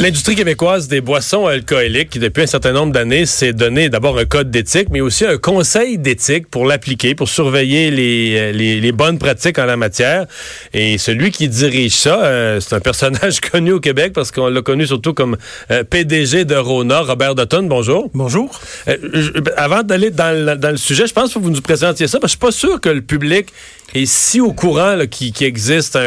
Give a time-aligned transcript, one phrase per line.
[0.00, 4.24] L'industrie québécoise des boissons alcooliques, qui depuis un certain nombre d'années s'est donné d'abord un
[4.24, 9.20] code d'éthique, mais aussi un conseil d'éthique pour l'appliquer, pour surveiller les, les, les, bonnes
[9.20, 10.26] pratiques en la matière.
[10.72, 14.62] Et celui qui dirige ça, euh, c'est un personnage connu au Québec parce qu'on l'a
[14.62, 15.36] connu surtout comme
[15.70, 17.62] euh, PDG de Rona, Robert Dutton.
[17.62, 18.10] Bonjour.
[18.14, 18.60] Bonjour.
[18.88, 22.08] Euh, je, avant d'aller dans, le, dans le sujet, je pense que vous nous présentiez
[22.08, 23.46] ça, parce que je suis pas sûr que le public
[23.94, 25.98] est si au courant qui, qui, existe,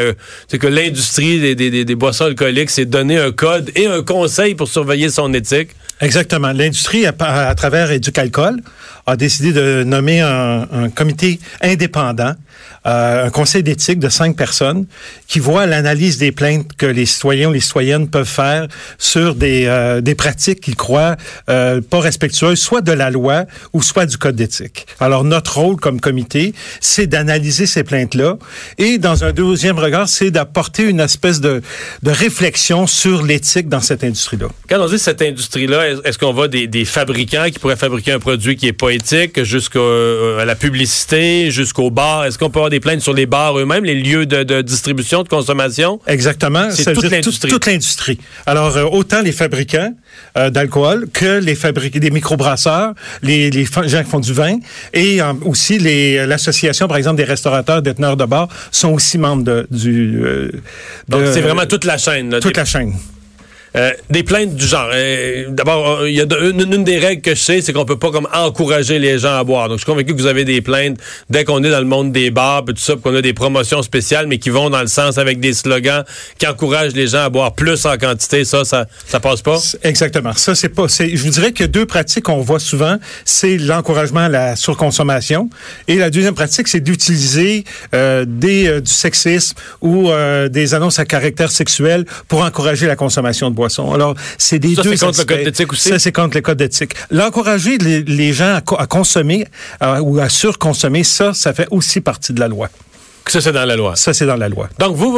[0.48, 5.10] c'est que l'industrie des, boissons alcooliques s'est donné un code et un conseil pour surveiller
[5.10, 5.70] son éthique?
[6.00, 6.52] Exactement.
[6.52, 8.60] L'industrie, à, travers Éducalcool,
[9.06, 12.34] a décidé de nommer un comité indépendant,
[12.86, 14.86] euh, un conseil d'éthique de cinq personnes
[15.26, 19.64] qui voit l'analyse des plaintes que les citoyens ou les citoyennes peuvent faire sur des,
[19.66, 21.16] euh, des pratiques qu'ils croient
[21.48, 24.86] euh, pas respectueuses, soit de la loi ou soit du code d'éthique.
[25.00, 28.38] Alors, notre rôle comme comité, c'est d'analyser ces plaintes-là
[28.78, 31.62] et, dans un deuxième regard, c'est d'apporter une espèce de,
[32.02, 34.48] de réflexion sur l'éthique dans cette industrie-là.
[34.68, 38.18] Quand on dit cette industrie-là, est-ce qu'on voit des, des, fabricants qui pourraient fabriquer un
[38.18, 39.78] produit qui est pas éthique jusqu'à
[40.44, 42.24] la publicité, jusqu'au bar?
[42.24, 45.28] Est-ce qu'on avoir des plaintes sur les bars eux-mêmes, les lieux de, de, distribution, de
[45.28, 46.00] consommation?
[46.06, 46.68] Exactement.
[46.70, 47.50] C'est toute l'industrie.
[47.50, 48.18] Toute, l'industrie.
[48.46, 49.94] Alors, euh, autant les fabricants
[50.36, 54.58] euh, d'alcool que les fabricants des microbrasseurs, les, les gens qui font du vin
[54.92, 59.66] et euh, aussi l'association, par exemple, des restaurateurs, déteneurs de bars sont aussi membres de,
[59.70, 60.20] du...
[61.08, 62.30] Donc, c'est vraiment toute la chaîne.
[62.30, 62.60] Là, toute des...
[62.60, 62.92] la chaîne.
[63.76, 64.88] Euh, des plaintes du genre.
[64.92, 68.10] Euh, D'abord, il y a une, des règles que je sais, c'est qu'on peut pas
[68.10, 69.68] comme encourager les gens à boire.
[69.68, 70.98] Donc, je suis convaincu que vous avez des plaintes
[71.28, 74.26] dès qu'on est dans le monde des bars, tout ça, qu'on a des promotions spéciales,
[74.26, 76.04] mais qui vont dans le sens avec des slogans
[76.38, 78.44] qui encouragent les gens à boire plus en quantité.
[78.44, 79.58] Ça, ça, ça passe pas?
[79.82, 80.32] Exactement.
[80.34, 80.86] Ça, c'est pas.
[80.88, 85.50] Je vous dirais que deux pratiques qu'on voit souvent, c'est l'encouragement à la surconsommation,
[85.86, 87.64] et la deuxième pratique, c'est d'utiliser
[87.94, 92.96] euh, des euh, du sexisme ou euh, des annonces à caractère sexuel pour encourager la
[92.96, 93.92] consommation de boissons.
[93.92, 94.96] Alors, c'est des ça, deux.
[94.96, 95.88] c'est contre le code d'éthique aussi?
[95.90, 96.92] Ça, c'est contre le code d'éthique.
[97.10, 99.46] L'encourager les, les, gens à, co à consommer
[99.82, 102.70] euh, ou à surconsommer, ça, ça fait aussi partie de la loi.
[103.28, 103.96] Ça, c'est dans la loi.
[103.96, 104.68] Ça, c'est dans la loi.
[104.78, 105.12] Donc, vous,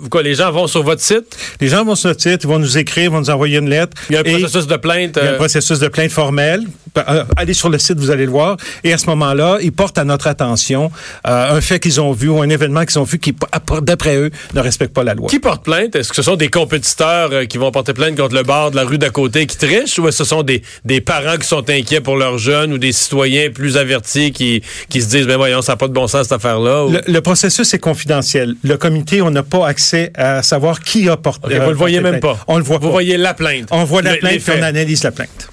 [0.00, 1.36] vous, quoi, les gens vont sur votre site?
[1.60, 3.70] Les gens vont sur notre site, ils vont nous écrire, ils vont nous envoyer une
[3.70, 3.96] lettre.
[4.10, 5.18] Il y a un processus de plainte.
[5.20, 6.62] Il y a un processus de plainte formel.
[7.36, 8.56] Allez sur le site, vous allez le voir.
[8.84, 10.90] Et à ce moment-là, ils portent à notre attention
[11.26, 13.34] euh, un fait qu'ils ont vu ou un événement qu'ils ont vu qui,
[13.82, 15.28] d'après eux, ne respecte pas la loi.
[15.28, 15.96] Qui porte plainte?
[15.96, 18.76] Est-ce que ce sont des compétiteurs euh, qui vont porter plainte contre le bar de
[18.76, 19.98] la rue d'à côté qui trichent?
[19.98, 22.78] Ou est-ce que ce sont des, des parents qui sont inquiets pour leurs jeunes ou
[22.78, 26.06] des citoyens plus avertis qui, qui se disent, ben voyons, ça n'a pas de bon
[26.06, 26.84] sens cette affaire-là?
[26.84, 26.92] Ou...
[26.92, 28.56] Le, le processus est confidentiel.
[28.62, 31.46] Le comité, on n'a pas accès à savoir qui a porté.
[31.46, 32.38] Okay, vous le voyez même pas.
[32.48, 32.92] On le voit vous pas.
[32.92, 33.68] voyez la plainte.
[33.70, 35.48] On voit la le, plainte et on analyse la plainte.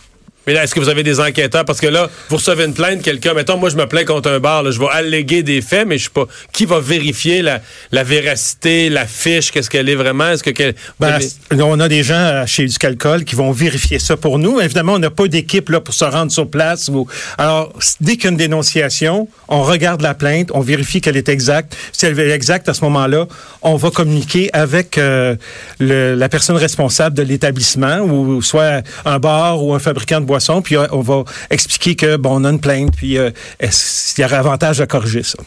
[0.47, 1.65] Mais là, est-ce que vous avez des enquêteurs?
[1.65, 4.39] Parce que là, vous recevez une plainte, quelqu'un, mettons, moi, je me plains contre un
[4.39, 7.61] bar, là, je vais alléguer des faits, mais je sais pas, qui va vérifier la,
[7.91, 10.29] la véracité, la fiche, qu'est-ce qu'elle est vraiment?
[10.29, 11.19] Est-ce que, que ben,
[11.59, 14.59] on a des gens chez Éducalcool qui vont vérifier ça pour nous.
[14.59, 16.87] Évidemment, on n'a pas d'équipe, là, pour se rendre sur place.
[16.87, 17.07] Ou...
[17.37, 21.29] Alors, dès qu'il y a une dénonciation, on regarde la plainte, on vérifie qu'elle est
[21.29, 21.77] exacte.
[21.91, 23.27] Si elle est exacte, à ce moment-là,
[23.61, 25.35] on va communiquer avec euh,
[25.79, 30.25] le, la personne responsable de l'établissement, ou soit un bar ou un fabricant de
[30.61, 33.31] puis on va expliquer que bon, on a une plainte, puis euh,
[33.61, 35.39] il y aurait avantage à corriger ça?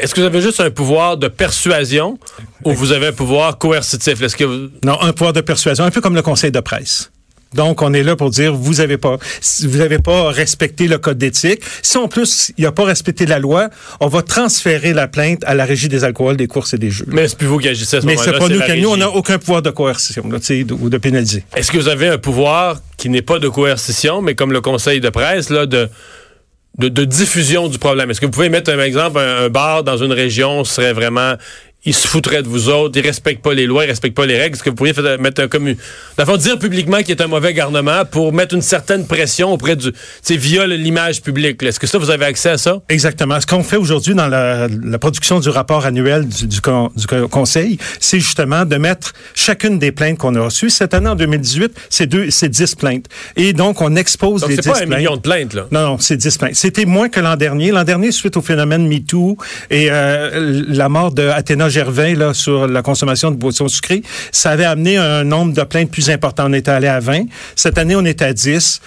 [0.00, 2.18] Est-ce que vous avez juste un pouvoir de persuasion
[2.64, 4.20] ou vous avez un pouvoir coercitif?
[4.22, 4.68] Est-ce que vous...
[4.84, 7.09] Non, un pouvoir de persuasion, un peu comme le conseil de presse.
[7.54, 9.18] Donc, on est là pour dire, vous avez pas,
[9.62, 11.62] vous avez pas respecté le code d'éthique.
[11.82, 13.70] Si en plus, il a pas respecté la loi,
[14.00, 17.06] on va transférer la plainte à la régie des alcools, des courses et des jeux.
[17.08, 18.96] Mais c'est plus vous qui agissez à ce Mais c'est pas nous qui nous, on
[18.96, 20.38] n'a aucun pouvoir de coercition, là,
[20.80, 21.44] ou de pénaliser.
[21.56, 25.00] Est-ce que vous avez un pouvoir qui n'est pas de coercition, mais comme le conseil
[25.00, 25.88] de presse, là, de,
[26.78, 28.10] de, de diffusion du problème?
[28.10, 31.34] Est-ce que vous pouvez mettre un exemple, un, un bar dans une région serait vraiment
[31.84, 34.38] ils se foutraient de vous autres, ils respectent pas les lois, ils respectent pas les
[34.38, 34.54] règles.
[34.54, 35.72] Est-ce que vous pourriez faire, mettre un commun,
[36.18, 39.90] d'abord dire publiquement qu'il est un mauvais garnement pour mettre une certaine pression auprès du,
[40.20, 41.62] c'est via l'image publique.
[41.62, 42.82] Est-ce que ça vous avez accès à ça?
[42.90, 43.40] Exactement.
[43.40, 47.78] Ce qu'on fait aujourd'hui dans la, la, production du rapport annuel du, du, du Conseil,
[47.98, 50.68] c'est justement de mettre chacune des plaintes qu'on a reçues.
[50.68, 53.06] Cette année en 2018, c'est deux, c'est 10 plaintes.
[53.36, 54.76] Et donc on expose donc les 10 plaintes.
[54.76, 55.66] C'est pas un million de plaintes là.
[55.70, 56.54] Non, non, c'est 10 plaintes.
[56.56, 57.70] C'était moins que l'an dernier.
[57.70, 59.38] L'an dernier, suite au phénomène MeToo
[59.70, 64.02] et euh, la mort de Athéna Gervais là, sur la consommation de boissons sucrées,
[64.32, 66.44] ça avait amené un nombre de plaintes plus important.
[66.48, 67.24] On était allé à 20.
[67.56, 68.80] Cette année, on est à 10.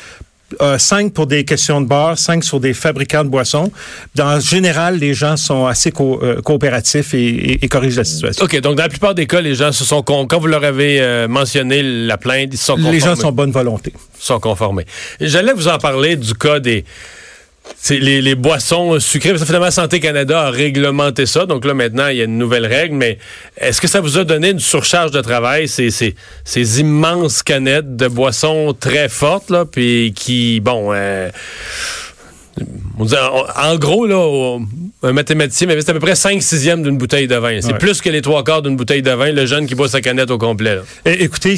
[0.61, 3.71] Euh, 5 pour des questions de bar, 5 sur des fabricants de boissons.
[4.15, 8.45] Dans général, les gens sont assez co euh, coopératifs et, et, et, corrigent la situation.
[8.45, 11.01] OK, donc dans la plupart des cas, les gens se sont quand vous leur avez
[11.01, 12.97] euh, mentionné la plainte, ils se sont conformés.
[12.97, 13.93] Les gens sont bonne volonté.
[14.19, 14.85] sont conformés.
[15.19, 16.85] J'allais vous en parler du cas des
[17.89, 19.29] les, boissons sucrées.
[19.29, 21.45] Parce que finalement, Santé Canada a réglementé ça.
[21.45, 22.95] Donc là, maintenant, il y a une nouvelle règle.
[22.95, 23.17] Mais
[23.57, 27.95] est-ce que ça vous a donné une surcharge de travail, ces, ces, ces immenses canettes
[27.95, 30.93] de boissons très fortes, là, puis qui, bon...
[30.93, 31.29] Euh,
[32.99, 34.59] on dit, en gros, là,
[35.03, 37.59] un mathématicien mais c'est à peu près 5 sixièmes d'une bouteille de vin.
[37.61, 37.77] C'est ouais.
[37.77, 40.31] plus que les trois quarts d'une bouteille de vin, le jeune qui boit sa canette
[40.31, 40.79] au complet.
[41.05, 41.55] Et, écoutez,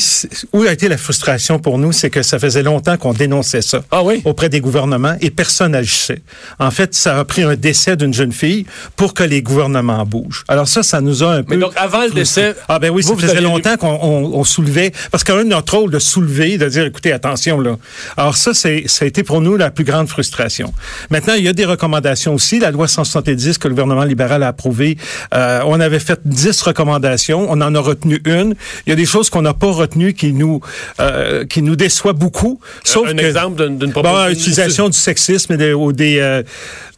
[0.54, 3.84] où a été la frustration pour nous, c'est que ça faisait longtemps qu'on dénonçait ça
[3.92, 4.22] ah oui?
[4.26, 6.22] auprès des gouvernements et personne n'agissait.
[6.60, 8.66] En fait, ça a pris un décès d'une jeune fille
[8.96, 10.44] pour que les gouvernements bougent.
[10.48, 11.56] Alors ça, ça nous a un peu...
[11.56, 12.56] Mais donc, avant le décès...
[12.68, 14.92] Ah ben oui, vous, ça faisait longtemps qu'on on, on soulevait...
[15.12, 17.78] Parce qu'un de notre rôle de soulever, de dire, écoutez, attention, là.
[18.18, 20.74] Alors ça, ça a été pour nous la plus grande frustration.
[21.10, 22.60] Maintenant, il y a des recommandations aussi.
[22.60, 24.98] La loi 170 que le gouvernement libéral a approuvée,
[25.33, 27.48] euh, on avait fait 10 recommandations.
[27.50, 28.56] On en a retenu une.
[28.86, 30.62] Il y a des choses qu'on n'a pas retenues qui nous
[31.00, 32.60] euh, qui nous déçoit beaucoup.
[32.83, 36.44] Sauf un que, exemple d'une bon, utilisation du sexisme et des, ou des, euh,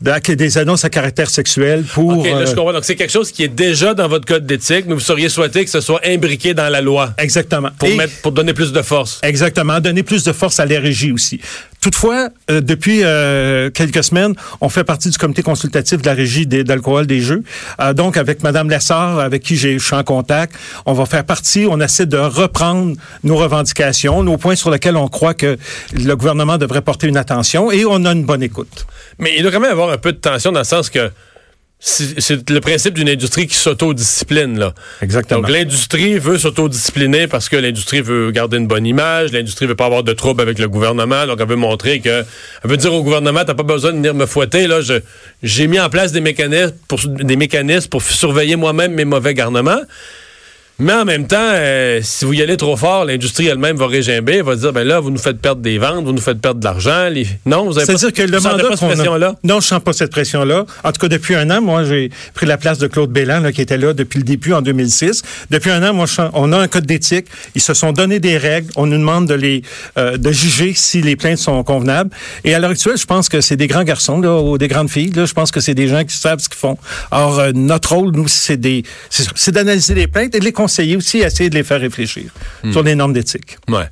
[0.01, 2.19] des annonces à caractère sexuel pour...
[2.19, 2.73] OK, là, je comprends.
[2.73, 5.63] Donc, c'est quelque chose qui est déjà dans votre code d'éthique, mais vous seriez souhaité
[5.63, 7.13] que ce soit imbriqué dans la loi.
[7.17, 7.69] Exactement.
[7.77, 9.19] Pour, mettre, pour donner plus de force.
[9.23, 9.79] Exactement.
[9.79, 11.39] Donner plus de force à les régies aussi.
[11.87, 16.45] Toutefois, euh, depuis euh, quelques semaines, on fait partie du comité consultatif de la régie
[16.45, 17.43] d'alcool des, des jeux.
[17.79, 20.53] Euh, donc, avec Madame Lessard, avec qui je suis en contact,
[20.85, 25.07] on va faire partie, on essaie de reprendre nos revendications, nos points sur lesquels on
[25.07, 25.55] croit que
[25.93, 28.85] le gouvernement devrait porter une attention et on a une bonne écoute.
[29.17, 31.09] Mais il doit quand même avoir un peu de tension dans le sens que
[31.79, 34.73] c'est le principe d'une industrie qui s'autodiscipline là.
[35.01, 35.41] Exactement.
[35.41, 39.85] Donc l'industrie veut s'autodiscipliner parce que l'industrie veut garder une bonne image, l'industrie veut pas
[39.85, 42.25] avoir de troubles avec le gouvernement, donc elle veut montrer que
[42.63, 44.79] elle veut dire au gouvernement t'as pas besoin de venir me fouetter là,
[45.43, 49.81] j'ai mis en place des mécanismes pour des mécanismes pour surveiller moi-même mes mauvais garnements.
[50.79, 54.35] Mais en même temps, euh, si vous y allez trop fort, l'industrie elle-même va régimber,
[54.35, 56.59] elle va dire ben là, vous nous faites perdre des ventes, vous nous faites perdre
[56.59, 57.09] de l'argent.
[57.09, 57.25] Les...
[57.47, 59.35] Non, vous avez C'est-à-dire que le mandat pas cette pression-là.
[59.43, 60.67] Non, je sens pas cette pression-là.
[60.83, 63.51] En tout cas, depuis un an, moi, j'ai pris la place de Claude Bélan, là,
[63.51, 65.23] qui était là depuis le début en 2006.
[65.49, 67.25] Depuis un an, moi, on a un code d'éthique.
[67.55, 68.69] Ils se sont donné des règles.
[68.75, 69.63] On nous demande de les
[69.97, 72.11] euh, de juger si les plaintes sont convenables.
[72.43, 74.91] Et à l'heure actuelle, je pense que c'est des grands garçons là, ou des grandes
[74.91, 75.11] filles.
[75.11, 76.77] Là, je pense que c'est des gens qui savent ce qu'ils font.
[77.09, 80.97] Alors, euh, notre rôle, nous, c'est des, c'est d'analyser les plaintes et de les conseiller
[80.97, 82.25] aussi essayer de les faire réfléchir
[82.63, 82.71] mmh.
[82.73, 83.57] sur les normes d'éthique.
[83.69, 83.87] Ouais.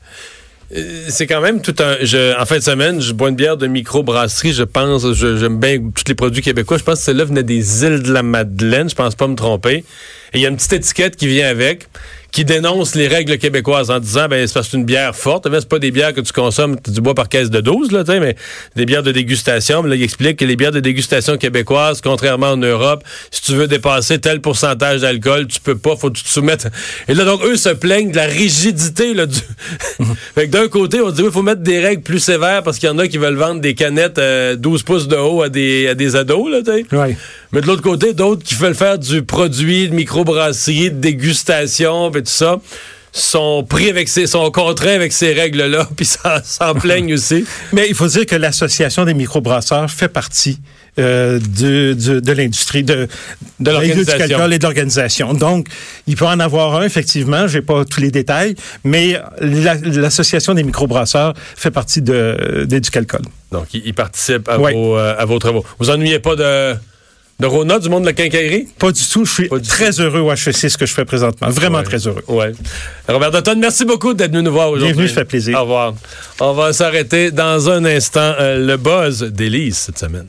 [1.10, 1.96] C'est quand même tout un.
[2.02, 4.52] Je, en fin de semaine, je bois une bière de microbrasserie.
[4.52, 6.78] Je pense, j'aime bien tous les produits québécois.
[6.78, 8.90] Je pense que celle-là venait des îles de la Madeleine.
[8.90, 9.86] Je pense pas me tromper.
[10.34, 11.88] Et il y a une petite étiquette qui vient avec,
[12.36, 15.48] qui dénonce les règles québécoises en disant ben c'est une bière forte.
[15.50, 18.04] Mais c'est pas des bières que tu consommes du bois par caisse de 12 là,
[18.20, 18.36] mais
[18.76, 19.84] des bières de dégustation.
[19.84, 23.54] Mais là, il explique que les bières de dégustation québécoises, contrairement en Europe, si tu
[23.54, 26.68] veux dépasser tel pourcentage d'alcool, tu peux pas, faut que tu te soumettes.
[27.08, 29.40] Et là donc eux se plaignent de la rigidité là du.
[30.36, 32.90] fait que d'un côté, on dit oui, faut mettre des règles plus sévères parce qu'il
[32.90, 35.88] y en a qui veulent vendre des canettes euh, 12 pouces de haut à des
[35.88, 36.98] à des ados là, tu.
[36.98, 37.16] Ouais.
[37.52, 42.24] Mais de l'autre côté, d'autres qui veulent faire du produit de microbrasserie, de dégustation, et
[42.24, 42.60] tout ça,
[43.16, 47.46] sont pris avec ces, sont contraints avec ces règles-là, puis s'en plaignent aussi.
[47.72, 50.60] Mais il faut dire que l'association des microbrasseurs fait partie
[51.00, 53.08] euh, de, de, de l'industrie de,
[53.60, 55.34] de l'organisation et de l'organisation.
[55.34, 55.68] Donc,
[56.08, 60.64] il peut en avoir un, effectivement, j'ai pas tous les détails, mais l'association la, des
[60.64, 63.24] microbrasseurs fait partie de, d'Éducalcool.
[63.52, 64.74] Donc, il, il participe à, ouais.
[64.74, 65.66] vos, euh, à vos travaux.
[65.80, 66.76] Vous ennuyez pas de
[67.40, 68.68] de Rona, du monde de la quincaillerie?
[68.80, 69.26] Pas du tout.
[69.26, 70.02] Je suis très tout.
[70.02, 71.50] heureux au HEC, ce que je fais présentement.
[71.50, 71.84] Vraiment ouais.
[71.84, 72.24] très heureux.
[72.28, 72.54] Ouais.
[73.10, 74.94] Robert Dutton, merci beaucoup d'être venu nous voir aujourd'hui.
[74.94, 75.58] Bienvenue, ça fait plaisir.
[75.58, 75.94] Au revoir.
[76.40, 78.36] On va s'arrêter dans un instant.
[78.40, 80.28] Euh, le buzz d'Élise cette semaine.